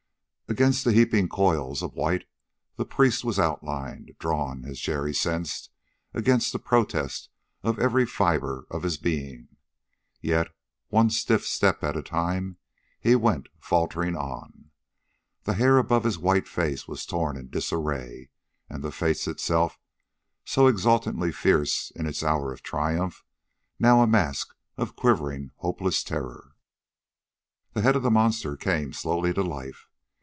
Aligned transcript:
Against 0.49 0.83
the 0.83 0.91
heaping 0.91 1.29
coils 1.29 1.81
of 1.81 1.93
white 1.93 2.25
the 2.75 2.83
priest 2.83 3.23
was 3.23 3.39
outlined, 3.39 4.11
drawn, 4.19 4.65
as 4.65 4.81
Jerry 4.81 5.13
sensed, 5.13 5.69
against 6.13 6.51
the 6.51 6.59
protest 6.59 7.29
of 7.63 7.79
every 7.79 8.05
fiber 8.05 8.67
of 8.69 8.83
his 8.83 8.97
being. 8.97 9.47
Yet, 10.19 10.53
one 10.89 11.09
stiff 11.09 11.45
step 11.45 11.85
at 11.85 11.95
a 11.95 12.03
time, 12.03 12.57
he 12.99 13.15
went 13.15 13.47
faltering 13.61 14.17
on. 14.17 14.71
The 15.43 15.53
hair 15.53 15.77
above 15.77 16.03
his 16.03 16.17
white 16.19 16.49
face 16.49 16.85
was 16.85 17.05
torn 17.05 17.37
in 17.37 17.49
disarray. 17.49 18.29
And 18.69 18.83
the 18.83 18.91
face 18.91 19.29
itself, 19.29 19.79
so 20.43 20.67
exultantly 20.67 21.31
fierce 21.31 21.93
in 21.95 22.05
its 22.05 22.23
hour 22.23 22.51
of 22.51 22.61
triumph, 22.61 23.23
now 23.79 24.01
a 24.03 24.07
mask 24.07 24.53
of 24.75 24.97
quivering, 24.97 25.51
hopeless 25.59 26.03
terror. 26.03 26.57
The 27.71 27.83
head 27.83 27.95
of 27.95 28.03
the 28.03 28.11
monster 28.11 28.57
came 28.57 28.91
slowly 28.91 29.33
to 29.33 29.43
life. 29.43 29.87